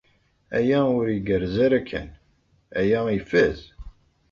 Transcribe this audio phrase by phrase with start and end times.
[0.57, 2.09] Aya ur igerrez ara kan.
[2.79, 3.59] Aya ifaz!